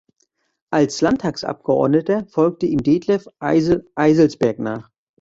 Als 0.71 1.01
Landtagsabgeordneter 1.01 2.25
folgte 2.25 2.65
ihm 2.65 2.81
Detlev 2.81 3.27
Eisel-Eiselsberg 3.39 4.57
nach. 4.57 4.89